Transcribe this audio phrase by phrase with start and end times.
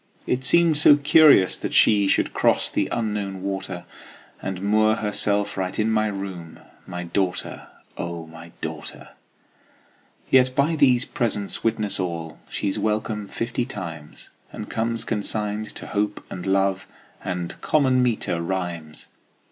[0.25, 3.85] It seemed so curious that she Should cross the Unknown water,
[4.41, 7.67] And moor herself right in my room, My daughter,
[7.99, 9.09] O my daughter!
[10.27, 16.25] Yet by these presents witness all She's welcome fifty times, And comes consigned to Hope
[16.31, 16.87] and Love
[17.23, 19.07] And common meter rhymes.